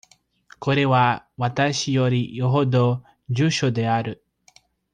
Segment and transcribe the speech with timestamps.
[0.59, 4.25] これは、私よりよほど重症である。